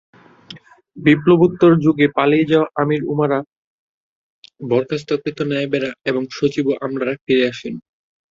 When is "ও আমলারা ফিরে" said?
6.67-7.43